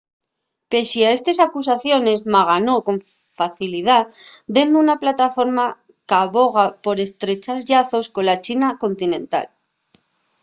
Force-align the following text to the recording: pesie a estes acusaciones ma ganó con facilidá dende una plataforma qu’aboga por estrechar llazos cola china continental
pesie 0.73 1.01
a 1.07 1.15
estes 1.17 1.37
acusaciones 1.47 2.19
ma 2.33 2.41
ganó 2.51 2.75
con 2.87 2.97
facilidá 3.39 3.99
dende 4.55 4.77
una 4.85 4.99
plataforma 5.03 5.65
qu’aboga 6.07 6.65
por 6.83 6.95
estrechar 7.07 7.59
llazos 7.69 8.05
cola 8.15 8.35
china 8.45 8.67
continental 8.83 9.47